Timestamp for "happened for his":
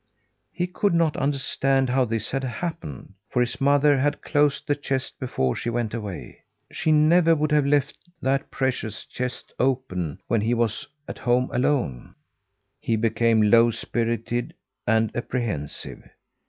2.43-3.61